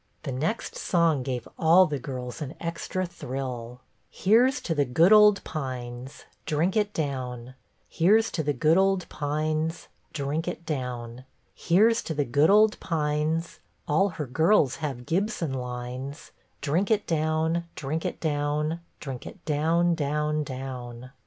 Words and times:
The 0.23 0.31
next 0.31 0.75
song 0.77 1.21
gave 1.21 1.47
all 1.59 1.85
the 1.85 1.99
girls 1.99 2.41
an 2.41 2.55
extra 2.59 3.05
thrill. 3.05 3.81
"'Here 4.09 4.49
's 4.49 4.59
to 4.61 4.73
the 4.73 4.83
good 4.83 5.13
old 5.13 5.43
Pines, 5.43 6.25
Drink 6.47 6.75
it 6.75 6.91
down; 6.91 7.53
Here 7.87 8.19
's 8.19 8.31
to 8.31 8.41
the 8.41 8.51
good 8.51 8.79
old 8.79 9.07
Pines, 9.09 9.89
Drink 10.11 10.47
it 10.47 10.65
down; 10.65 11.23
Here 11.53 11.91
to 11.91 12.13
the 12.15 12.25
good 12.25 12.49
old 12.49 12.79
Pines, 12.79 13.59
All 13.87 14.09
her 14.17 14.25
girls 14.25 14.77
have 14.77 15.05
Gibson 15.05 15.53
lines, 15.53 16.31
Drink 16.61 16.89
it 16.89 17.05
down, 17.05 17.65
Drink 17.75 18.03
it 18.03 18.19
down, 18.19 18.79
Drink 18.99 19.27
it 19.27 19.45
down, 19.45 19.93
down, 19.93 20.43
down. 20.43 21.11